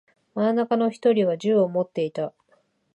[0.33, 2.33] 真ん中の一人は銃を持っていた。